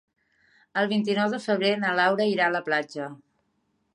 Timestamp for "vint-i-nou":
0.93-1.29